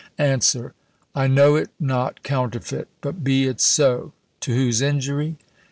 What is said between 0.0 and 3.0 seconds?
"Answer. I know it not counterfeit;